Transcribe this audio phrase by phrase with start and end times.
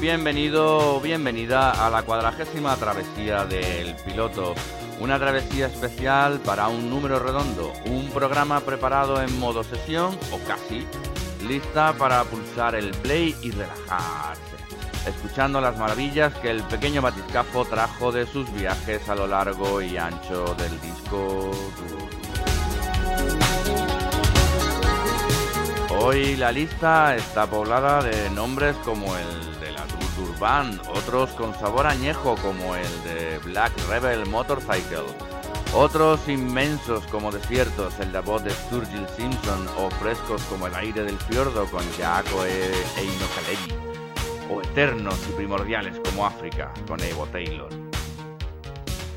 [0.00, 4.54] Bienvenido bienvenida a la cuadragésima travesía del piloto.
[4.98, 10.86] Una travesía especial para un número redondo, un programa preparado en modo sesión o casi,
[11.46, 14.56] lista para pulsar el play y relajarse,
[15.06, 19.98] escuchando las maravillas que el pequeño batiscafo trajo de sus viajes a lo largo y
[19.98, 21.50] ancho del disco.
[25.90, 29.59] Hoy la lista está poblada de nombres como el
[30.40, 35.04] Band, otros con sabor añejo como el de Black Rebel Motorcycle,
[35.74, 41.04] otros inmensos como desiertos, el de voz de Sturgill Simpson, o frescos como el aire
[41.04, 42.72] del fiordo con Jaco e
[43.36, 43.74] Kaleri,
[44.50, 47.68] o eternos y primordiales como África con Evo Taylor.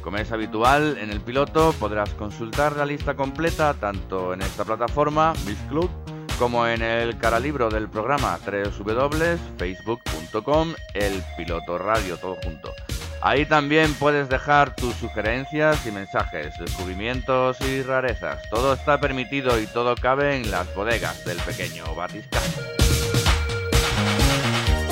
[0.03, 5.33] Como es habitual, en el piloto podrás consultar la lista completa tanto en esta plataforma,
[5.69, 5.89] Club
[6.37, 12.73] como en el caralibro del programa www.facebook.com el piloto radio todo junto.
[13.21, 18.41] Ahí también puedes dejar tus sugerencias y mensajes, descubrimientos y rarezas.
[18.49, 22.61] Todo está permitido y todo cabe en las bodegas del pequeño Batiscafo.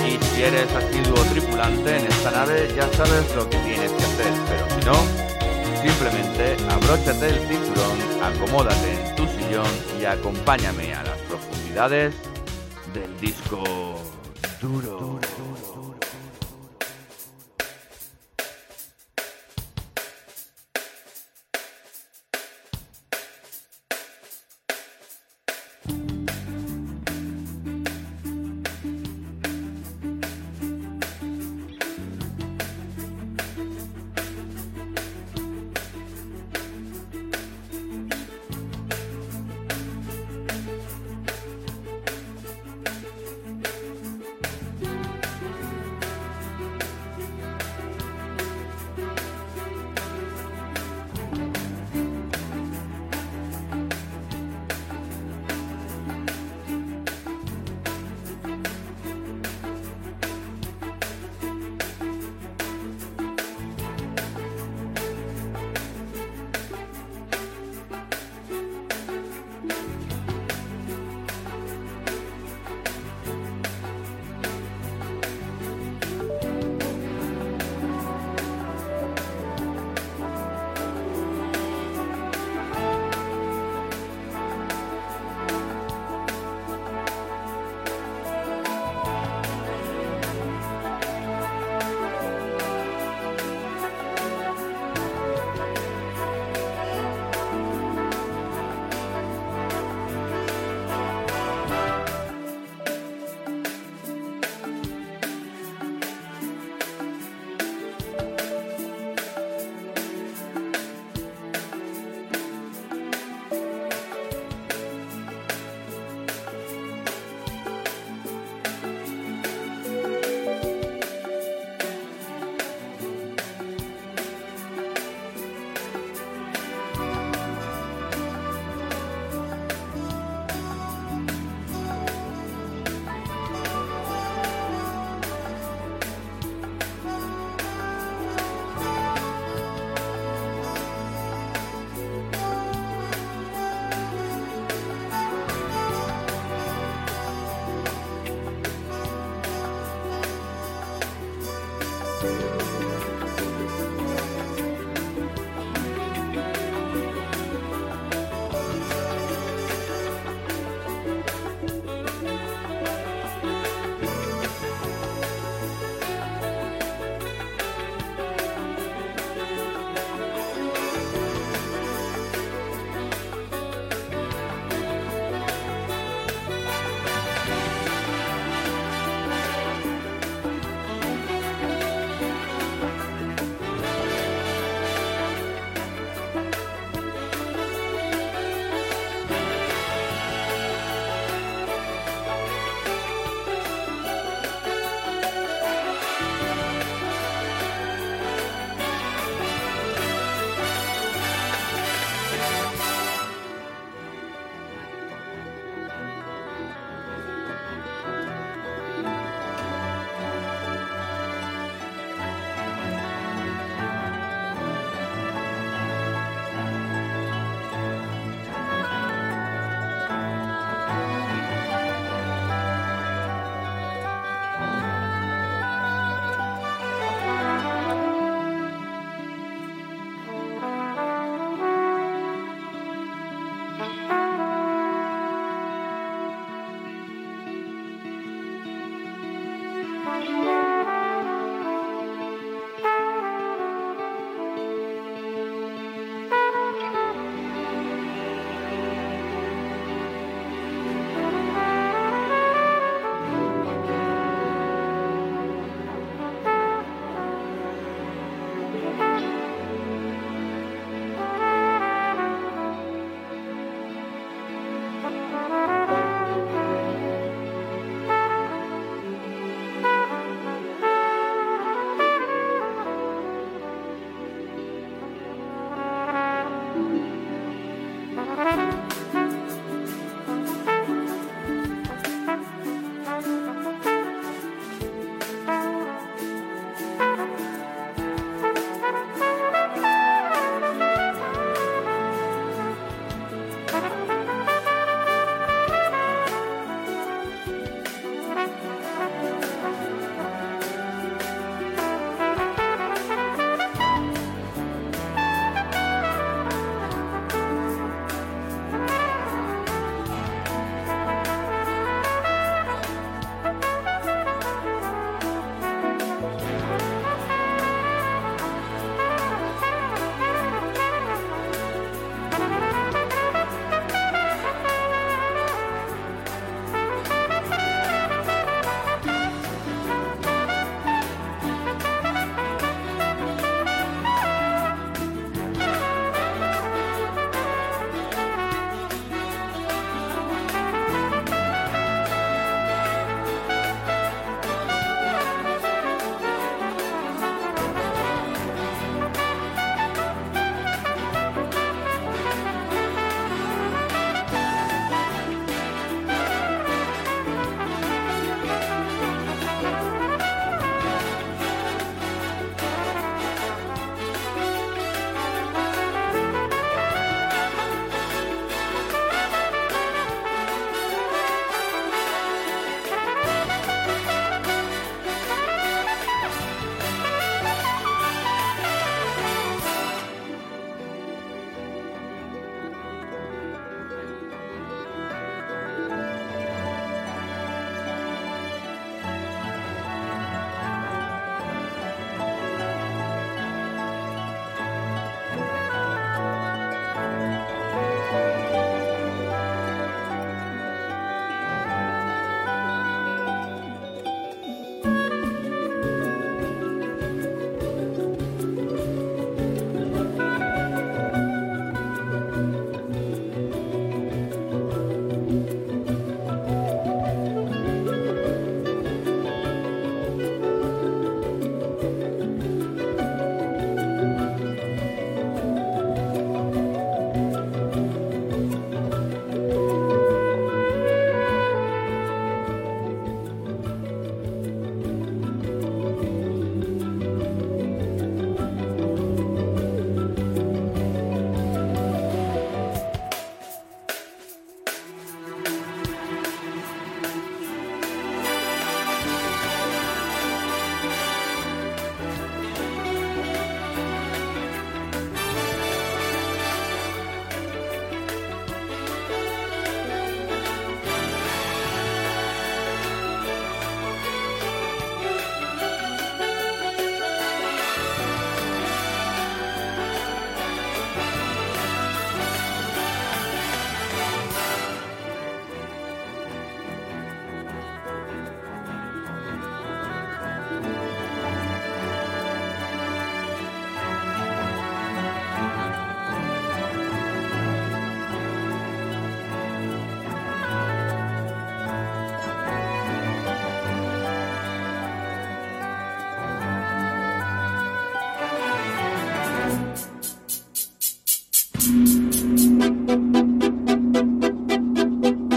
[0.08, 4.32] Y si eres asiduo tripulante en esta nave, ya sabes lo que tienes que hacer,
[4.48, 4.96] pero si no,
[5.82, 9.68] simplemente abróchate el cinturón, acomódate en tu sillón
[10.00, 11.21] y acompáñame a las
[11.72, 12.14] profundidades
[12.94, 13.64] del disco
[14.62, 15.01] duro.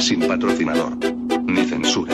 [0.05, 0.99] Sin patrocinador.
[1.47, 2.14] Ni censura.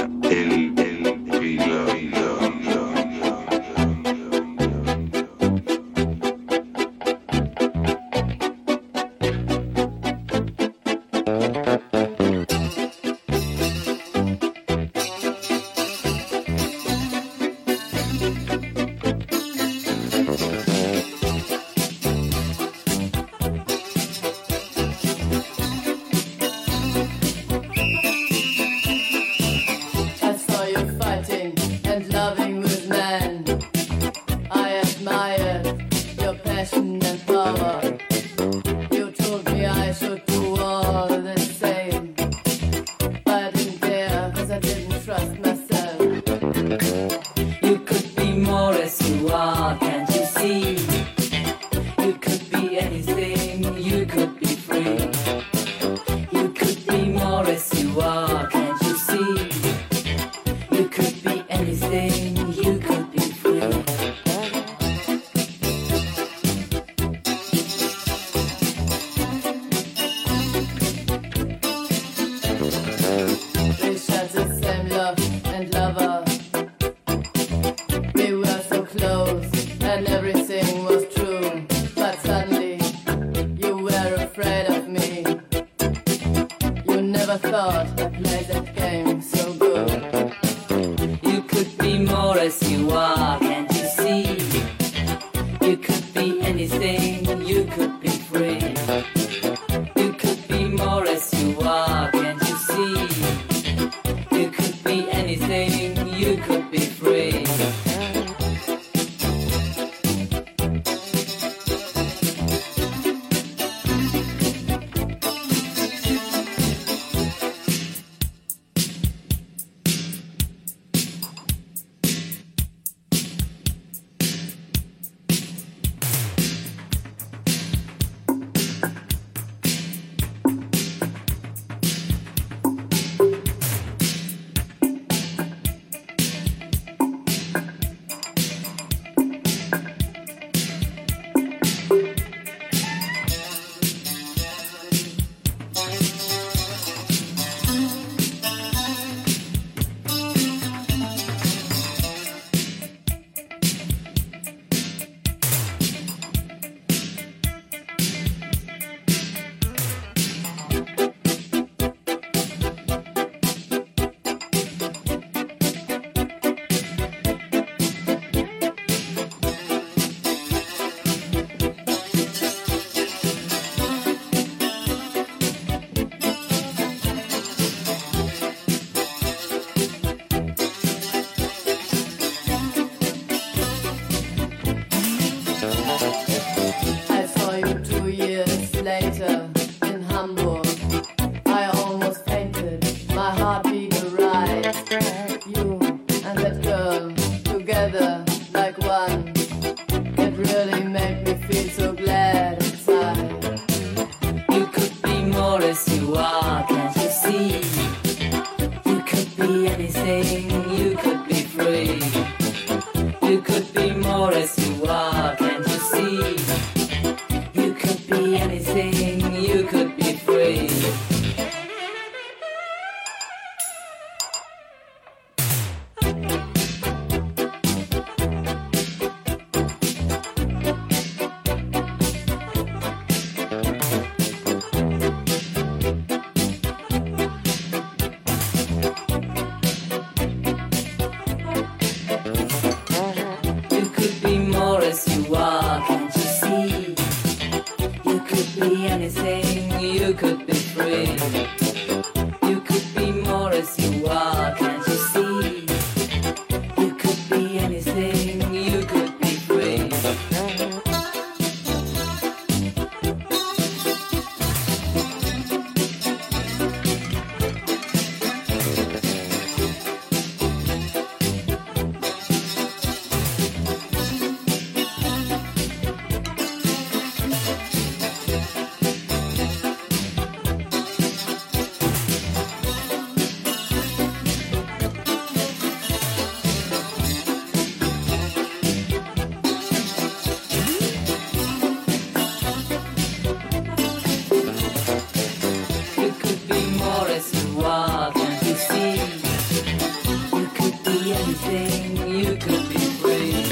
[301.21, 303.51] anything, you could be brave.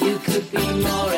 [0.00, 1.12] You could be more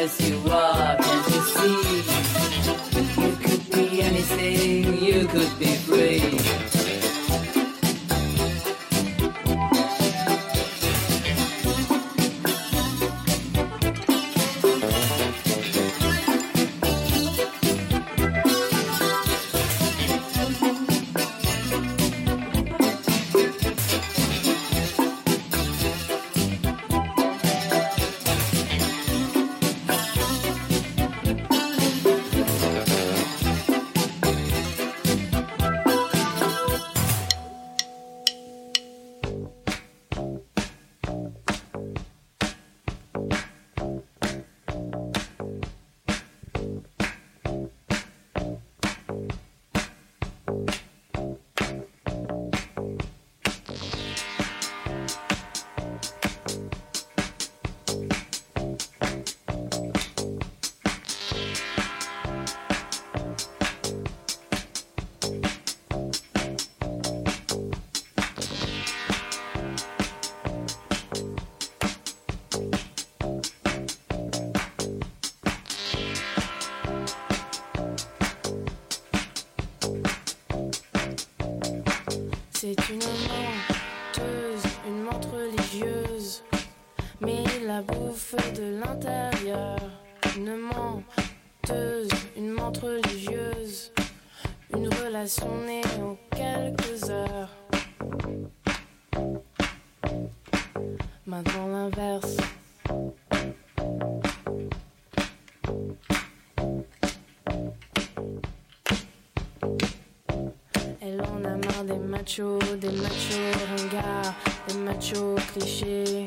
[112.38, 114.34] machos, des machos ringards,
[114.68, 116.26] des machos clichés,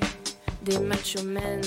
[0.64, 1.62] des machos men.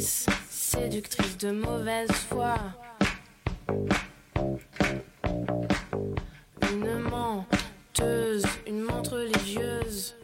[0.00, 2.54] Séductrice de mauvaise foi.
[6.72, 10.16] Une menteuse, une montre religieuse.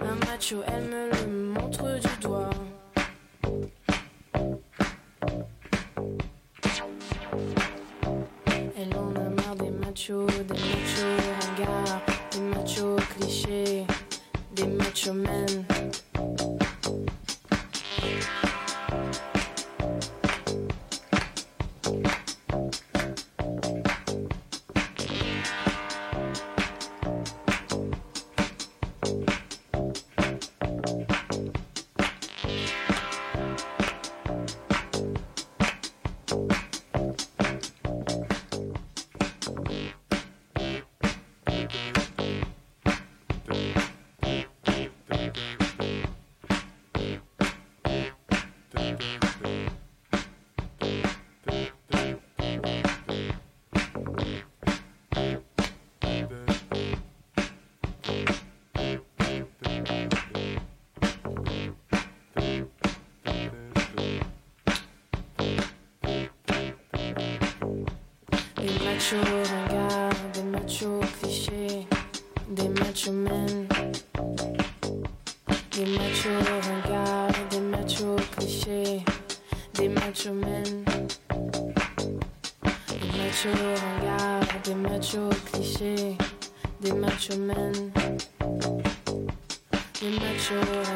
[0.00, 1.33] Un macho, elle me le
[72.94, 73.10] des
[75.86, 76.38] matchs au
[76.70, 79.02] regard, des matchs au cliché,
[79.74, 80.84] des matchs humaines,
[82.88, 86.16] des matchs au regard, des matchs au cliché,
[86.80, 87.90] des matchs humaines,
[90.00, 90.93] des matchs au.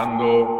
[0.00, 0.59] 感動。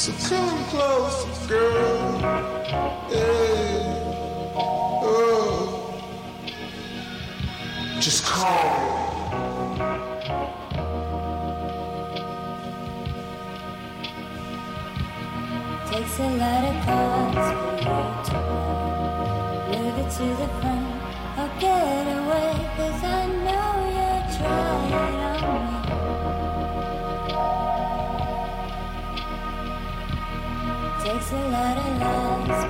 [0.00, 2.18] So come close, girl.
[3.10, 3.84] Hey.
[5.04, 5.92] Oh.
[8.00, 8.80] Just call.
[15.90, 18.38] Takes a lot of cards for you to.
[19.68, 20.86] Move it to the front
[21.36, 25.19] I'll get away, cause I know you're trying
[31.32, 32.62] A lot of lies.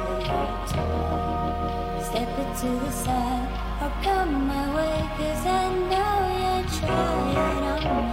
[2.06, 3.48] Step it to the side
[3.80, 8.09] or oh, come my way, cause I know you're trying on me.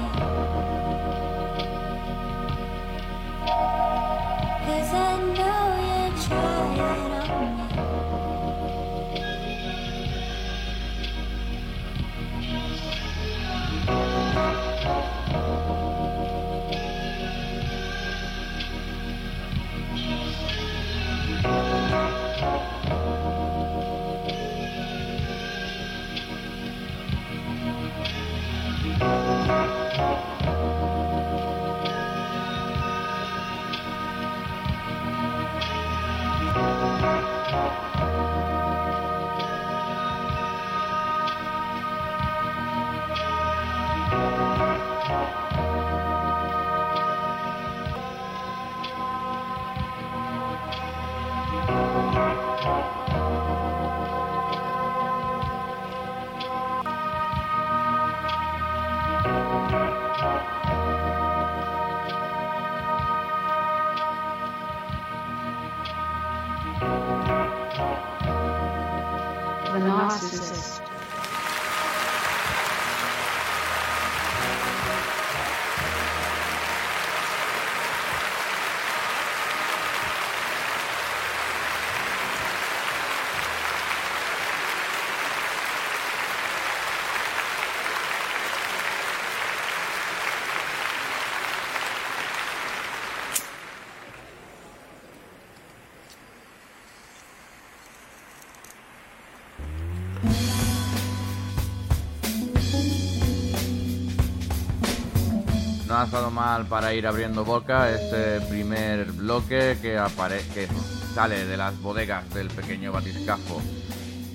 [105.97, 110.67] Ha estado mal para ir abriendo boca este primer bloque que, apare que
[111.15, 113.59] sale de las bodegas del pequeño batiscafo.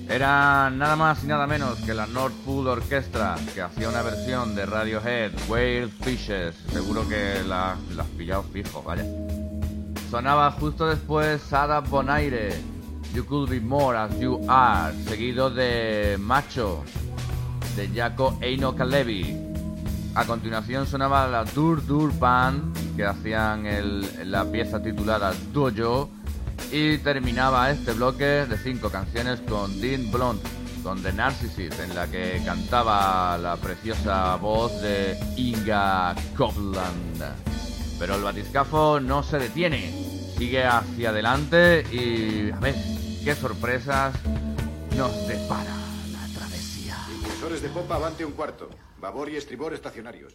[0.09, 4.55] Era nada más y nada menos que la North Pool Orchestra que hacía una versión
[4.55, 6.53] de Radiohead, Whale Fishes.
[6.69, 9.05] Seguro que la, la has pillado fijo, vaya.
[10.11, 12.61] Sonaba justo después Sada Bonaire,
[13.13, 16.83] You Could Be More As You Are, seguido de Macho,
[17.77, 19.52] de Jaco Eino Kalevi.
[20.15, 23.65] A continuación sonaba la Dur Dur Band, que hacían
[24.29, 26.11] la pieza titulada Dojo,
[26.71, 30.43] y terminaba este bloque de cinco canciones con Dean Blunt,
[30.83, 37.23] con The Narcissist, en la que cantaba la preciosa voz de Inga Copland.
[37.97, 39.91] Pero el batiscafo no se detiene,
[40.37, 42.75] sigue hacia adelante y a ver
[43.23, 44.13] qué sorpresas
[44.95, 45.75] nos depara
[46.11, 46.97] la travesía.
[47.15, 48.69] Impulsores de popa avante un cuarto.
[49.03, 50.33] Babor y estribor estacionarios.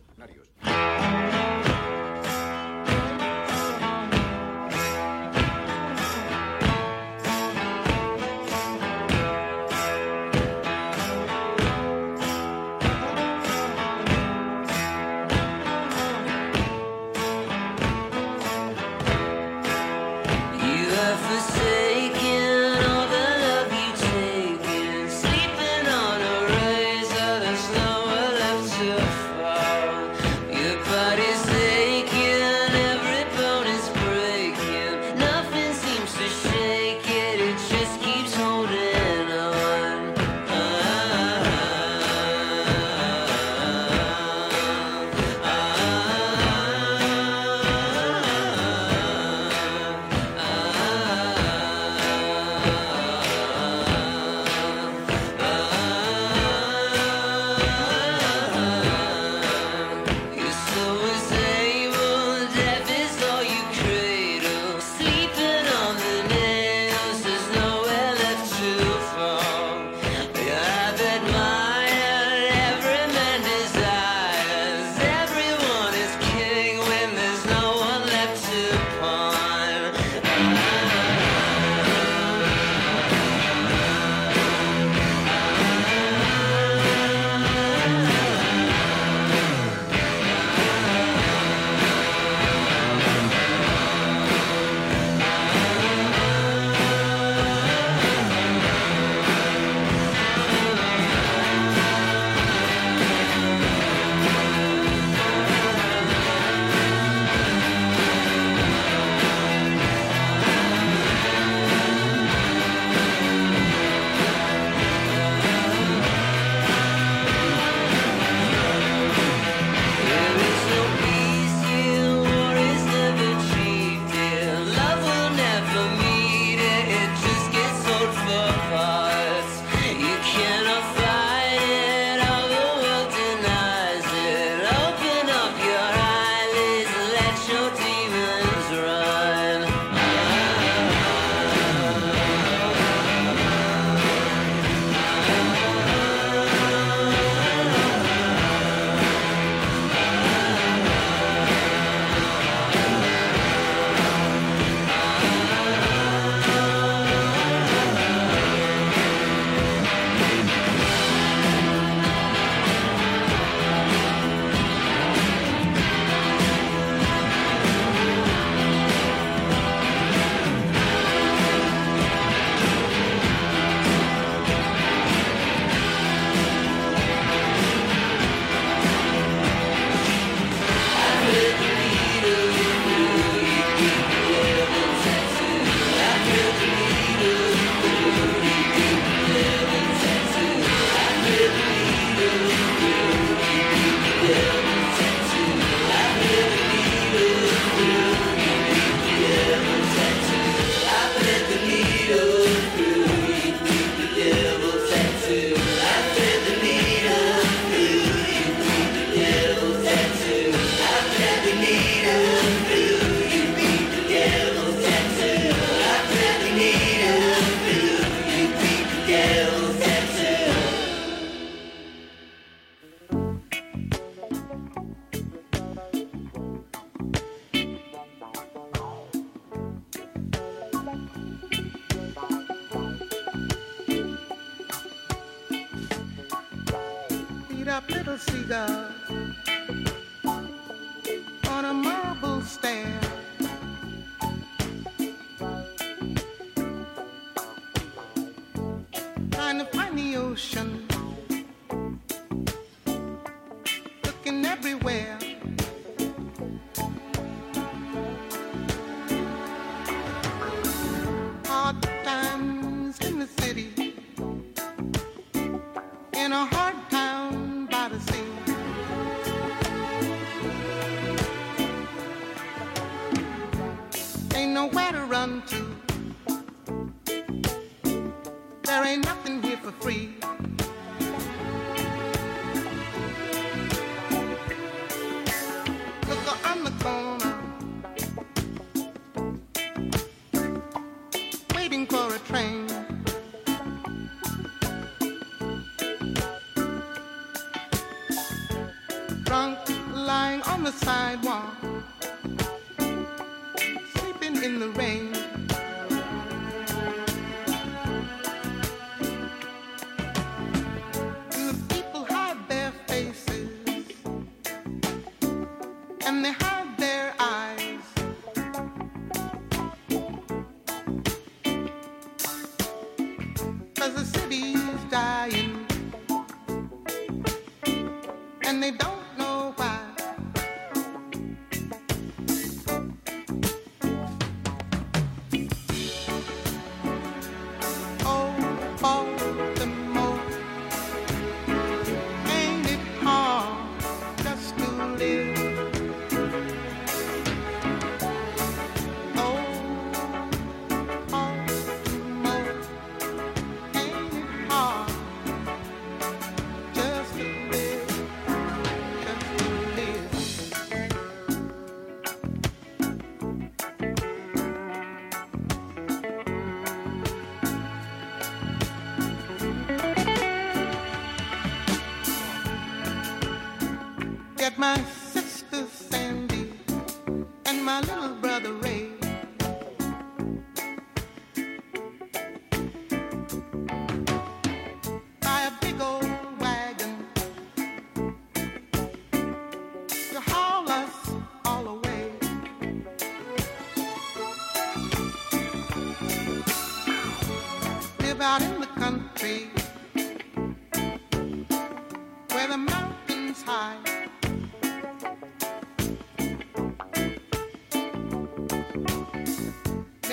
[254.28, 255.07] Looking everywhere.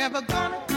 [0.06, 0.74] Never gonna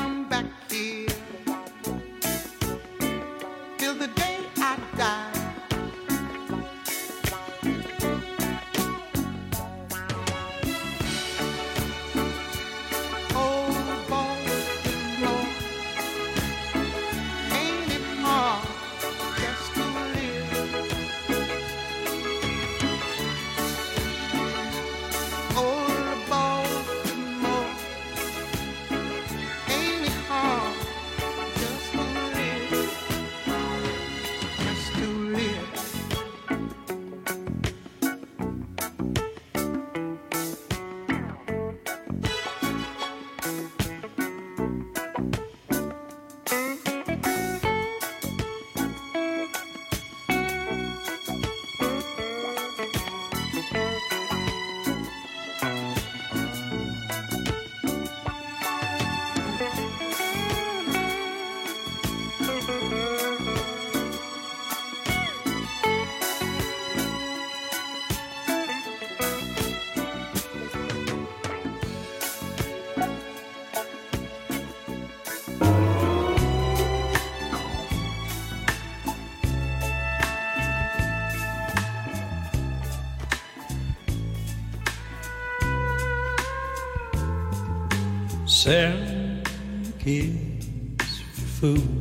[88.68, 89.42] Selling
[89.98, 90.66] kids
[91.32, 91.97] for food.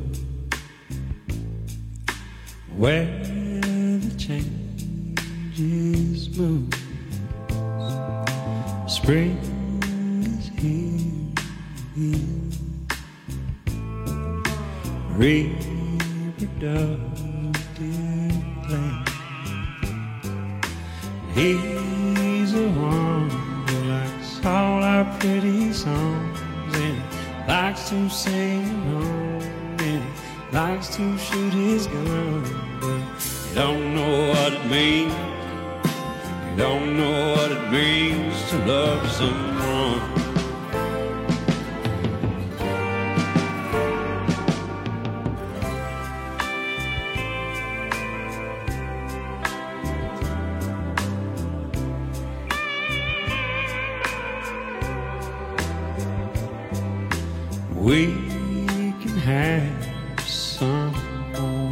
[60.58, 61.72] Someone.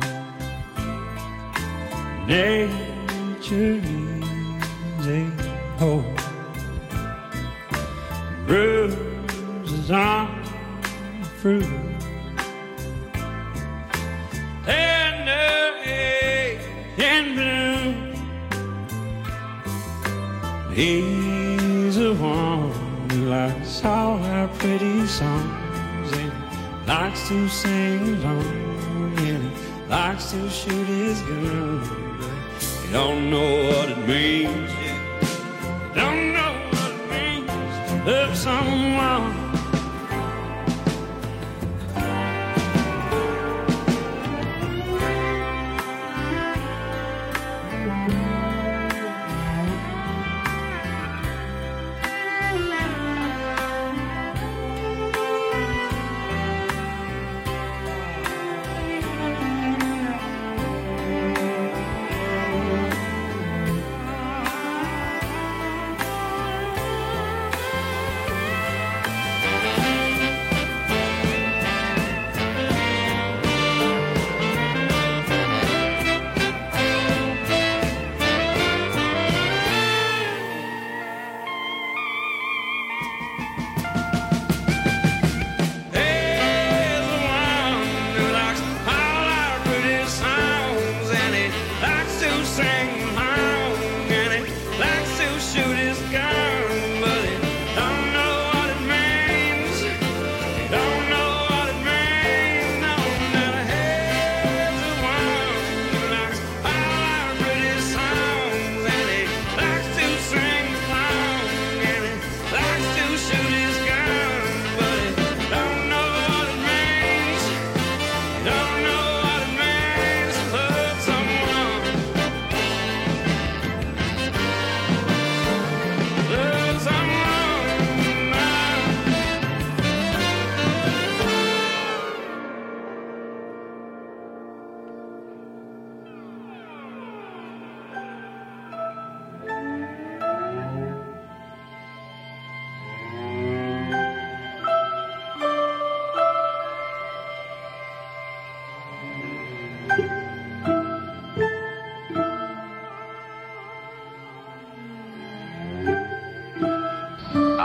[2.27, 5.25] Nature is a
[5.79, 6.05] whole
[8.45, 10.43] Roses on
[11.39, 11.65] fruit.
[14.65, 16.59] Tender egg
[16.99, 17.25] in
[20.75, 22.69] He's the one
[23.09, 26.31] who likes all our pretty songs And
[26.85, 28.64] likes to sing along
[29.89, 31.79] likes to shoot his gun,
[32.19, 34.71] but he don't know what it means.
[34.71, 37.49] He don't know what it means
[37.89, 39.34] to love someone.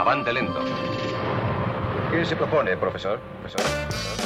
[0.01, 0.59] Avante lento.
[2.09, 3.19] ¿Qué se propone, profesor?
[3.43, 4.20] ¿Profesor?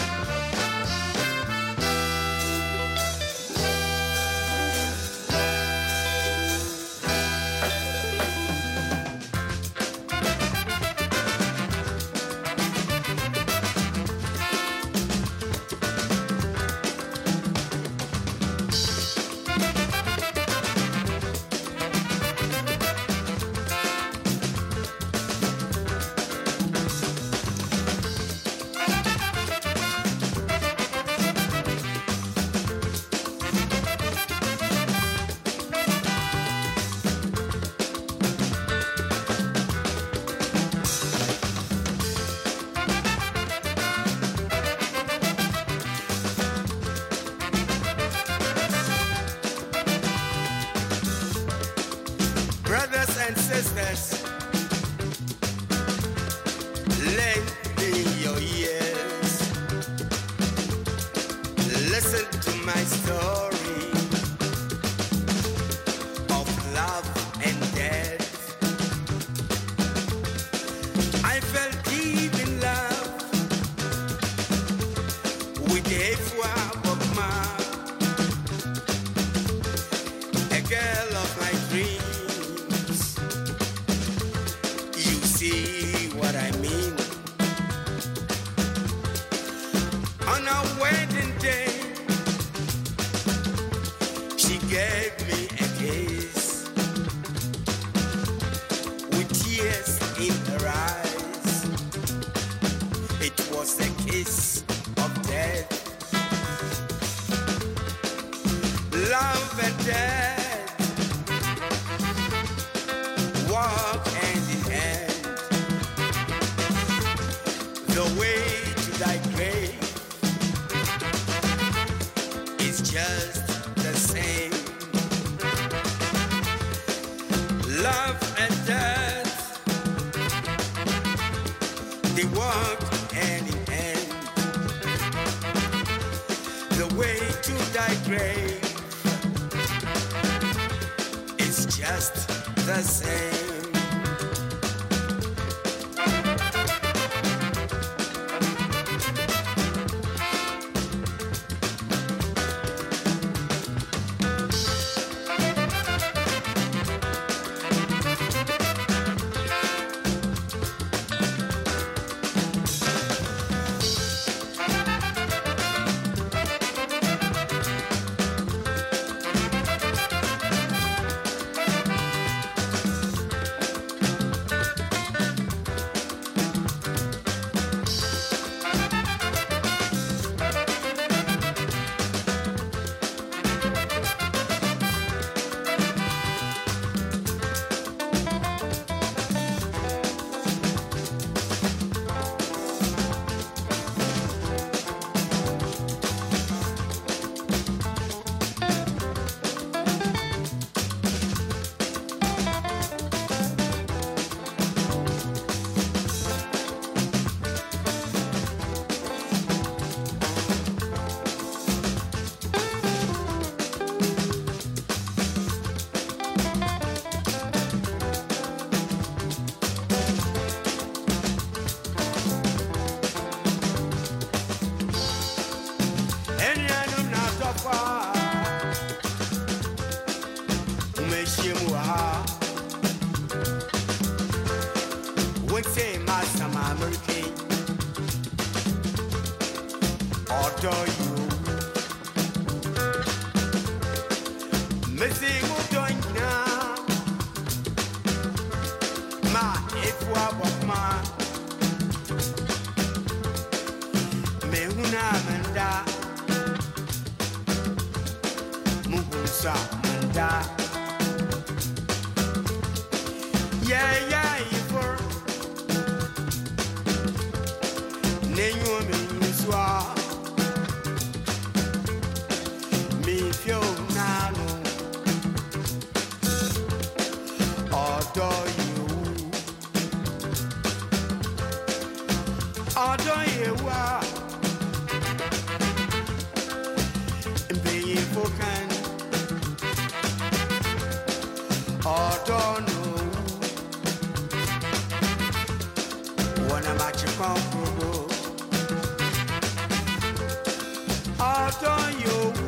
[301.19, 302.47] ọdún yòówù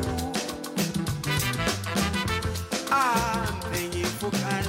[3.02, 4.64] àmẹ̀yìn fúkan.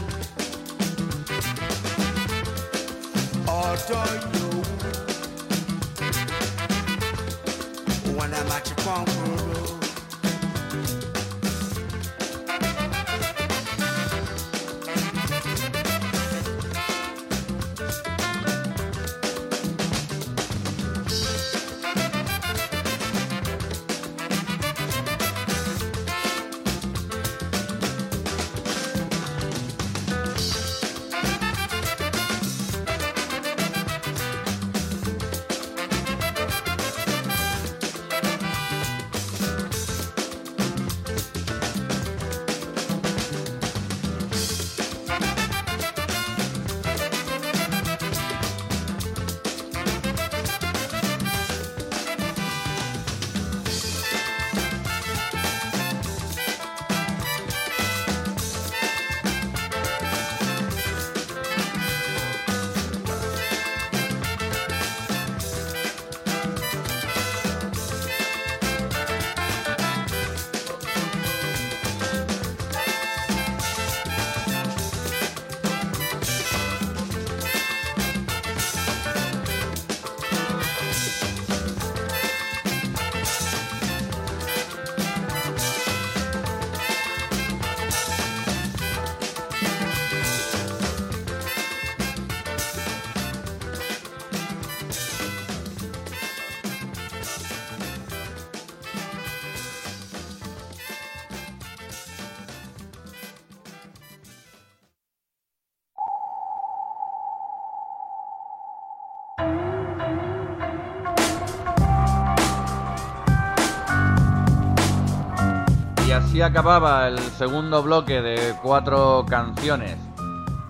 [116.41, 119.97] Acababa el segundo bloque de cuatro canciones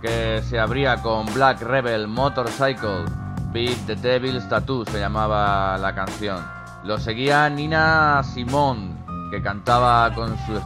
[0.01, 3.05] que se abría con Black Rebel Motorcycle,
[3.51, 6.43] Beat the Devil's Tattoo se llamaba la canción.
[6.83, 8.95] Lo seguía Nina Simone,
[9.31, 10.61] que cantaba con su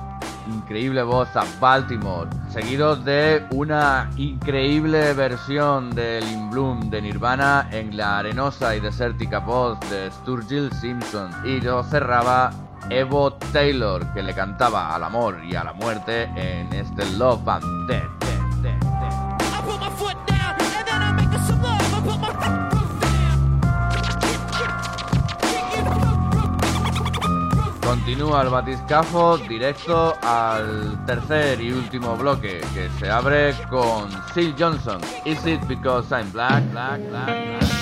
[0.47, 7.97] increíble voz a Baltimore, seguido de una increíble versión del In Bloom de Nirvana en
[7.97, 11.31] la arenosa y desértica voz de Sturgill Simpson.
[11.45, 12.51] Y lo cerraba
[12.89, 17.87] Evo Taylor, que le cantaba al amor y a la muerte en este Love and
[17.87, 18.09] Death.
[27.85, 34.99] Continúa el batiscafo directo al tercer y último bloque que se abre con Sil Johnson.
[35.25, 37.72] Is it because I'm black, black, black, black,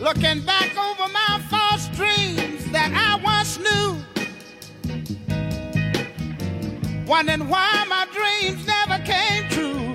[0.00, 3.96] Looking back over my false dreams that I once knew.
[7.06, 9.94] Wondering why my dreams never came true.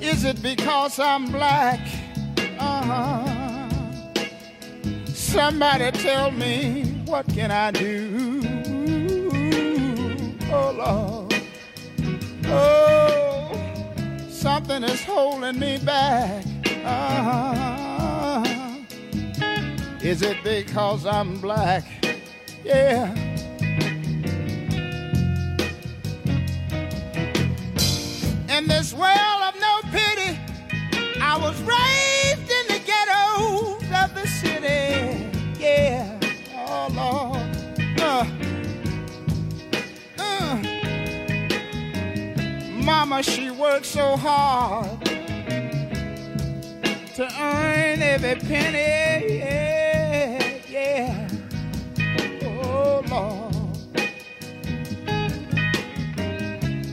[0.00, 1.80] Is Is it because I'm black?
[2.58, 3.28] Uh-huh.
[5.06, 8.40] Somebody tell me what can I do?
[10.50, 11.32] Oh Lord.
[12.46, 13.56] Oh,
[14.28, 16.44] something is holding me back.
[16.84, 18.44] Uh-huh.
[20.02, 21.84] Is it because I'm black?
[22.64, 23.14] Yeah.
[28.48, 30.36] In this world of no pity,
[31.20, 31.93] I was raised
[43.14, 45.04] Mama, she worked so hard
[47.14, 49.36] to earn every penny.
[49.38, 51.28] Yeah, yeah.
[52.42, 53.54] Oh Lord.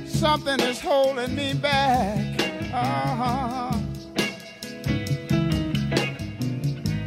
[0.08, 2.40] Something is holding me back.
[2.72, 3.80] Uh-huh.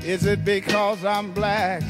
[0.04, 1.84] Is it because I'm black?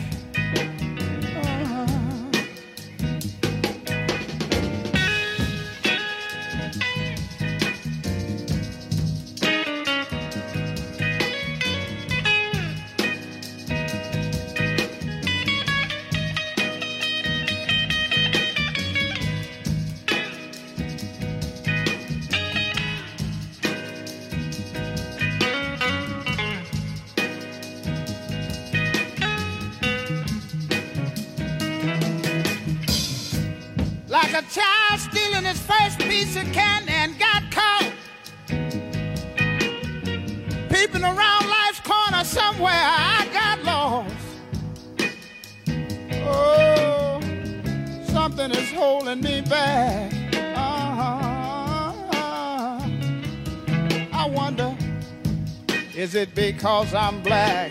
[56.64, 57.70] Because I'm black?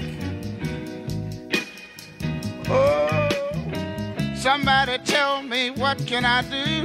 [2.70, 3.28] Oh.
[4.36, 6.84] Somebody tell me what can I do?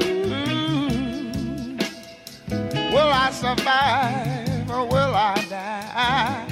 [2.95, 6.48] Will I survive or will I die?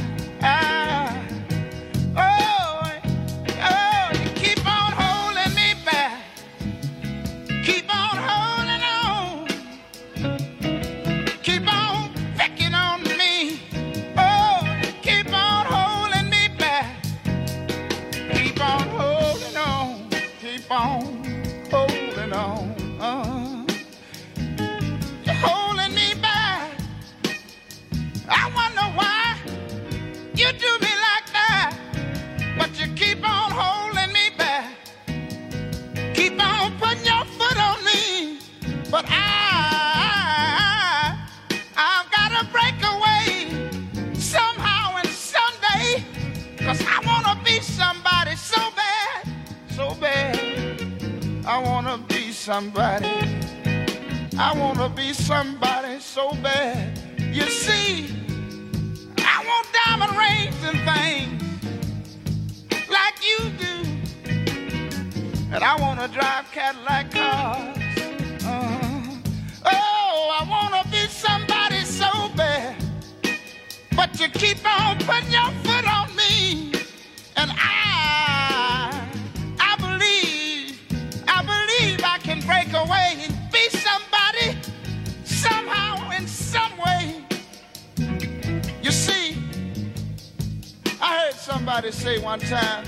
[91.47, 92.85] Somebody say one time,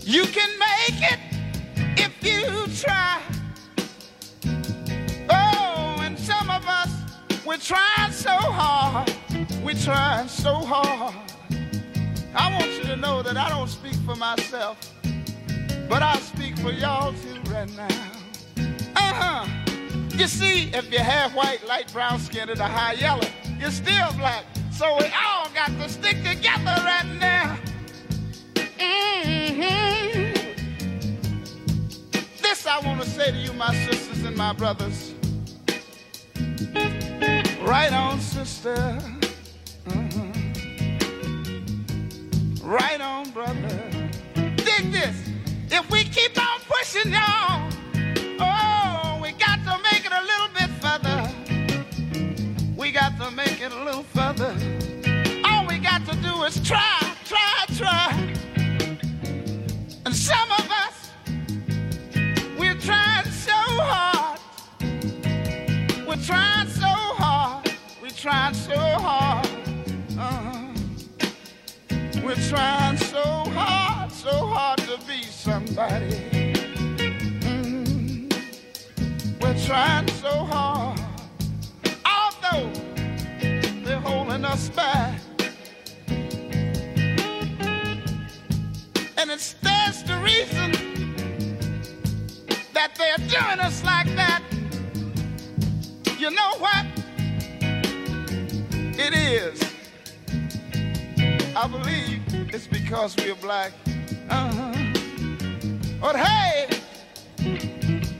[0.00, 1.20] you can make it
[1.98, 3.20] if you try.
[5.28, 6.90] Oh, and some of us,
[7.44, 9.12] we're trying so hard.
[9.62, 11.14] We're trying so hard.
[12.34, 14.78] I want you to know that I don't speak for myself,
[15.86, 17.88] but I speak for y'all too right now.
[18.96, 19.46] Uh-huh.
[20.14, 23.28] You see, if you're half white, light brown skinned, or high yellow,
[23.60, 24.46] you're still black.
[24.78, 27.58] So we all got to stick together right now.
[28.78, 30.32] hmm
[32.42, 35.14] This I want to say to you, my sisters and my brothers.
[37.62, 38.76] Right on, sister.
[39.88, 40.58] Mhm.
[42.62, 43.90] Right on, brother.
[44.56, 45.16] Dig this.
[45.70, 47.67] If we keep on pushing y'all,
[56.50, 58.34] to try, try, try.
[60.06, 61.10] And some of us,
[62.58, 64.40] we're trying so hard.
[66.06, 67.70] We're trying so hard.
[68.00, 69.46] We're trying so hard.
[70.16, 70.72] Uh-huh.
[72.24, 76.16] We're trying so hard, so hard to be somebody.
[77.44, 78.32] Mm.
[79.42, 80.98] We're trying so hard,
[82.06, 82.70] although
[83.84, 85.20] they're holding us back.
[89.18, 90.70] And it's that's the reason
[92.72, 94.44] that they're doing us like that.
[96.16, 96.86] You know what?
[98.96, 99.60] It is.
[101.56, 102.22] I believe
[102.54, 103.72] it's because we're black.
[104.30, 104.72] Uh-huh.
[106.00, 106.68] But hey,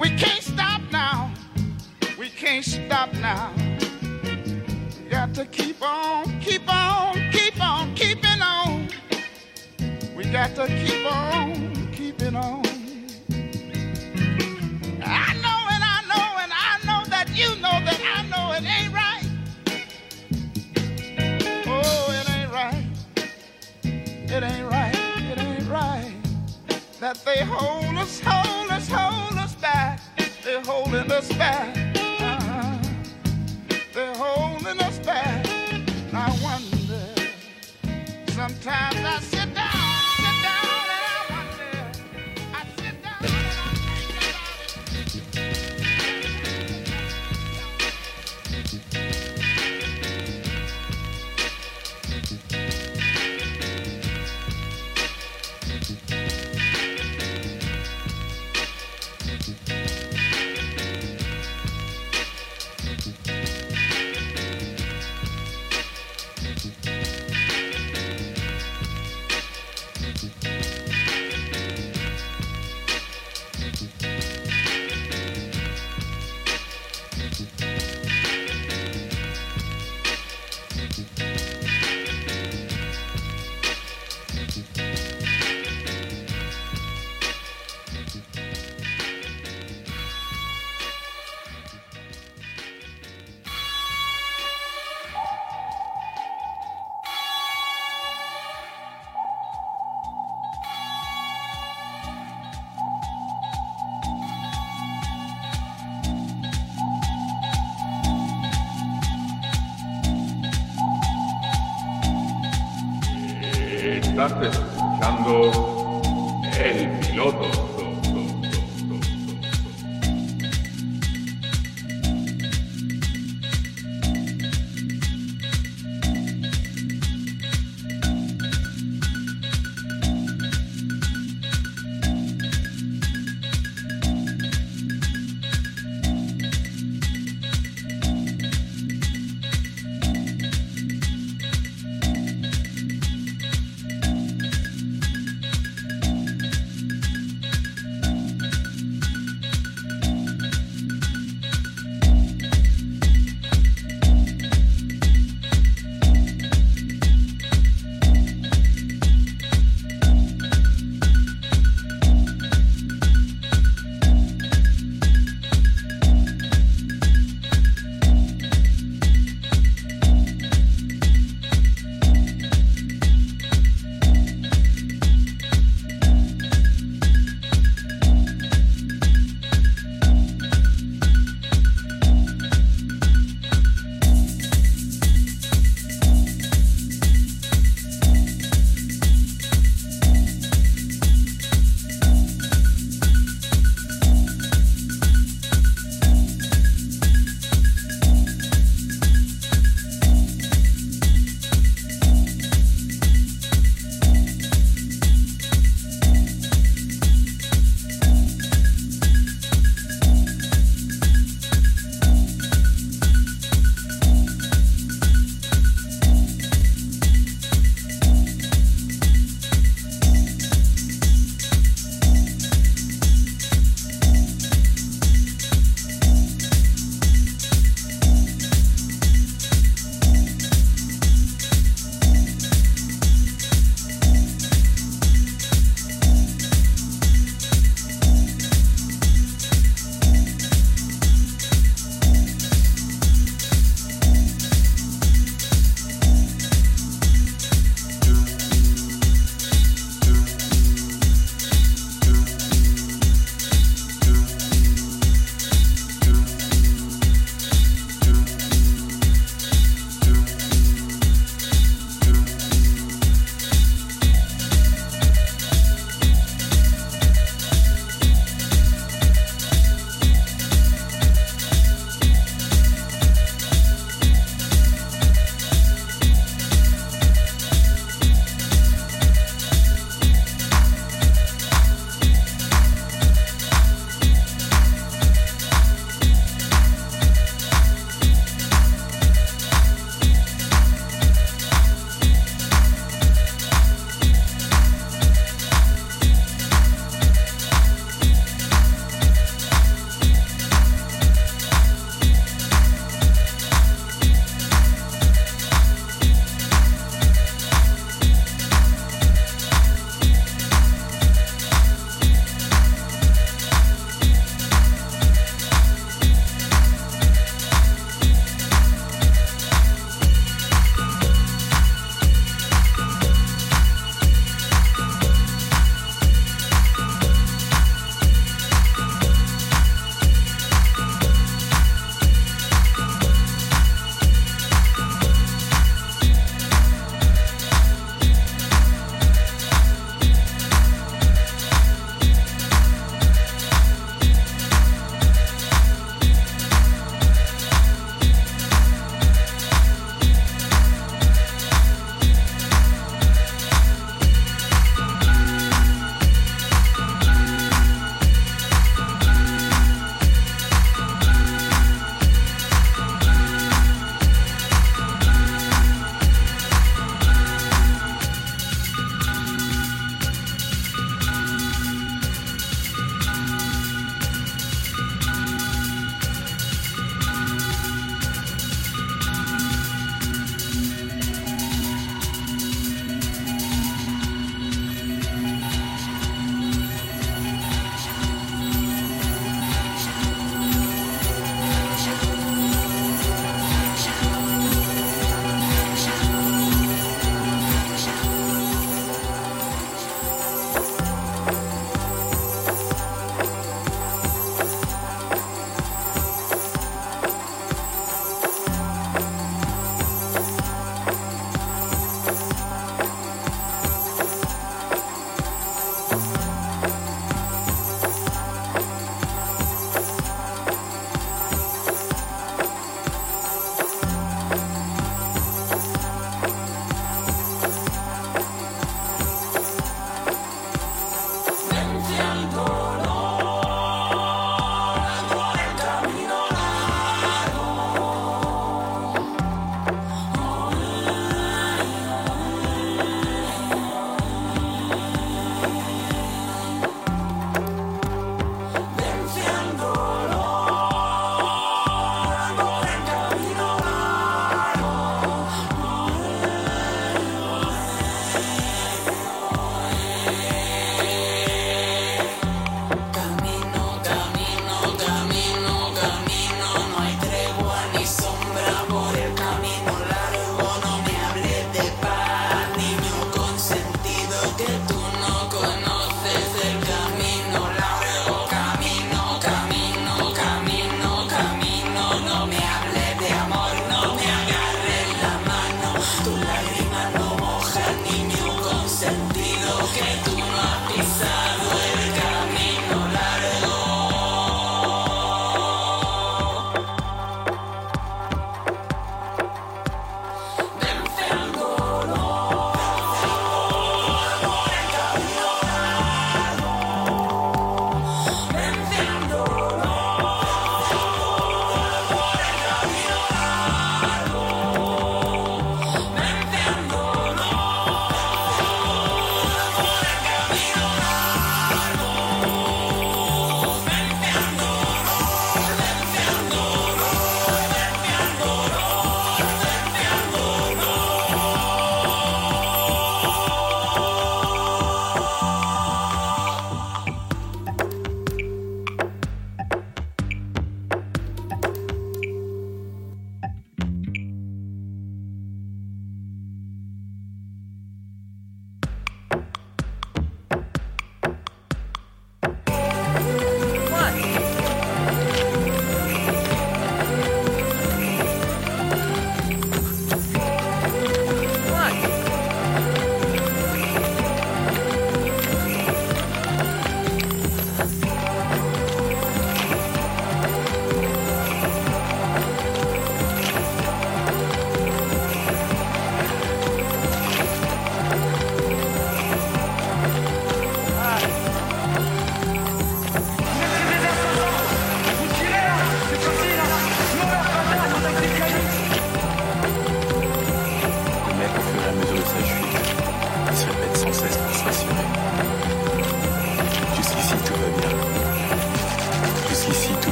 [0.00, 1.30] we can't stop now.
[2.18, 3.52] We can't stop now.
[4.24, 8.25] We got to keep on, keep on, keep on, keep on.
[10.32, 12.62] Got to keep on, keeping on.
[15.02, 18.64] I know and I know and I know that you know that I know it
[18.64, 19.24] ain't right.
[21.66, 22.86] Oh, it ain't right.
[24.14, 24.96] It ain't right.
[25.32, 26.14] It ain't right.
[27.00, 30.00] That they hold us, hold us, hold us back.
[30.44, 31.76] They're holding us back.
[32.20, 32.78] Uh-huh.
[33.94, 35.46] They're holding us back.
[36.12, 37.22] I wonder.
[38.28, 39.75] Sometimes I sit down,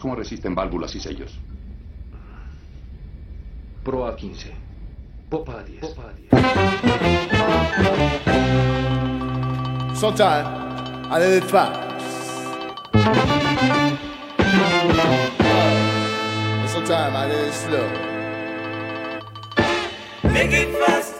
[0.00, 1.38] Veamos cómo resisten válvulas y sellos.
[3.84, 4.50] Proa 15.
[5.28, 5.80] Popa a 10.
[5.80, 6.30] Popa a 10.
[9.98, 10.46] Sometime,
[11.10, 11.78] I did it fast.
[16.66, 17.88] Sometimes I did it slow.
[20.32, 21.19] Make it fast.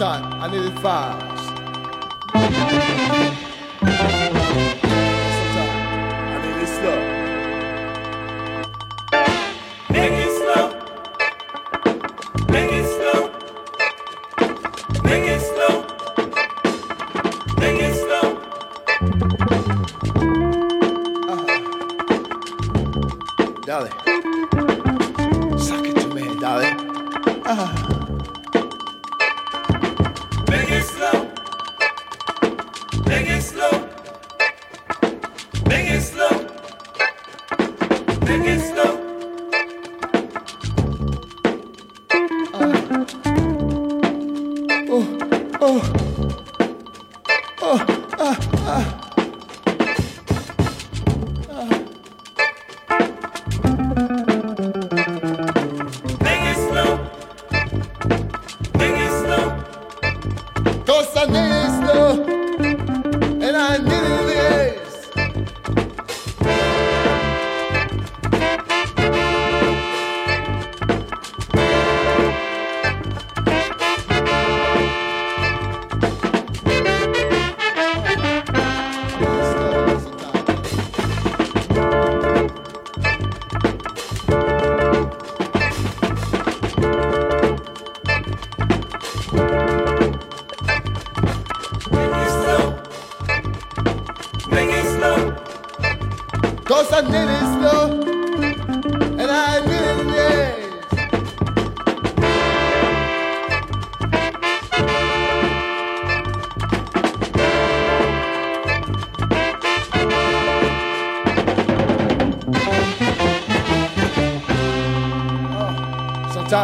[0.00, 0.24] time.
[0.40, 1.19] I need it fast.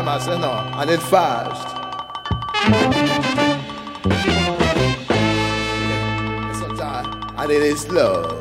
[0.07, 0.21] time.
[0.21, 1.69] I said, no, I did fast.
[6.59, 8.36] Sometimes I did it slow.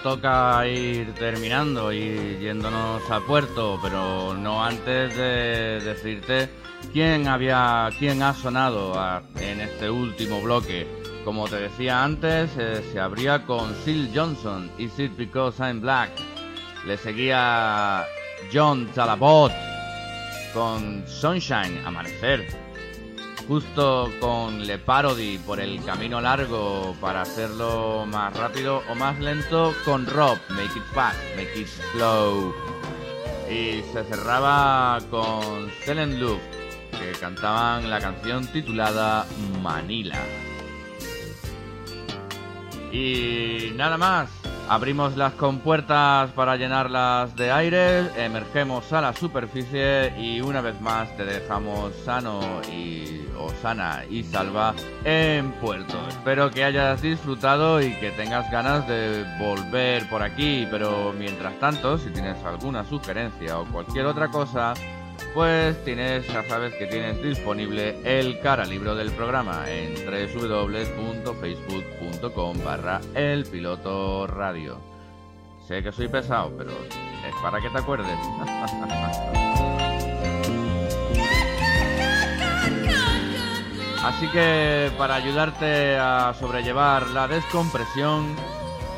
[0.00, 6.48] Toca ir terminando y yéndonos a puerto, pero no antes de decirte
[6.92, 8.94] quién había, quién ha sonado
[9.40, 10.86] en este último bloque.
[11.24, 16.10] Como te decía antes, eh, se abría con Sil Johnson, Is It Because I'm Black.
[16.86, 18.04] Le seguía
[18.52, 19.52] John Talabot
[20.54, 22.71] con Sunshine, Amanecer
[23.46, 29.74] justo con Le Parody por el camino largo para hacerlo más rápido o más lento
[29.84, 32.54] con Rob, Make It Fast, Make It Slow.
[33.50, 36.40] Y se cerraba con Selen Loop,
[36.92, 39.26] que cantaban la canción titulada
[39.60, 40.18] Manila.
[42.92, 44.30] Y nada más,
[44.72, 51.14] abrimos las compuertas para llenarlas de aire, emergemos a la superficie y una vez más
[51.14, 52.40] te dejamos sano
[52.72, 54.74] y o sana y salva
[55.04, 55.98] en puerto.
[56.08, 61.98] Espero que hayas disfrutado y que tengas ganas de volver por aquí, pero mientras tanto,
[61.98, 64.72] si tienes alguna sugerencia o cualquier otra cosa,
[65.34, 73.02] pues tienes, ya sabes que tienes disponible el cara libro del programa en www.facebook.com barra
[73.14, 74.78] el piloto radio.
[75.66, 78.06] Sé que soy pesado, pero es para que te acuerdes.
[84.04, 88.34] Así que para ayudarte a sobrellevar la descompresión,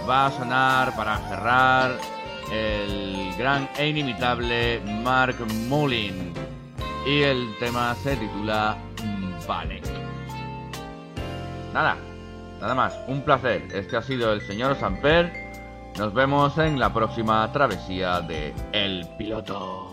[0.08, 1.98] va a sonar para cerrar
[2.52, 5.36] el gran e inimitable Mark
[5.68, 6.32] Mullin.
[7.06, 8.76] Y el tema se titula
[9.46, 9.82] Vale.
[11.72, 11.96] Nada,
[12.60, 13.68] nada más, un placer.
[13.74, 15.32] Este ha sido el señor Samper.
[15.98, 19.83] Nos vemos en la próxima travesía de El Piloto.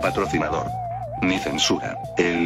[0.00, 0.70] Patrocinador.
[1.20, 1.96] Ni censura.
[2.16, 2.37] El,